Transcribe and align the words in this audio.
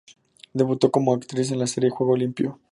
Debutó 0.51 0.89
como 0.89 1.13
actriz 1.13 1.51
en 1.51 1.59
la 1.59 1.67
serie 1.67 1.91
"Juego 1.91 2.17
limpio". 2.17 2.59